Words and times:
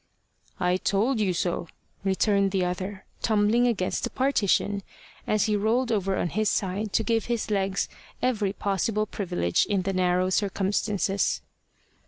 "I 0.59 0.77
told 0.77 1.19
you 1.19 1.31
so," 1.31 1.67
returned 2.03 2.49
the 2.49 2.65
other, 2.65 3.05
tumbling 3.21 3.67
against 3.67 4.03
the 4.03 4.09
partition 4.09 4.81
as 5.27 5.43
he 5.43 5.55
rolled 5.55 5.91
over 5.91 6.17
on 6.17 6.29
his 6.29 6.49
side 6.49 6.91
to 6.93 7.03
give 7.03 7.25
his 7.25 7.51
legs 7.51 7.87
every 8.19 8.51
possible 8.51 9.05
privilege 9.05 9.67
in 9.67 9.83
their 9.83 9.93
narrow 9.93 10.31
circumstances. 10.31 11.41